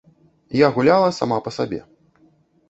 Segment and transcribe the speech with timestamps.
[0.59, 1.81] Я гуляла сама па сабе.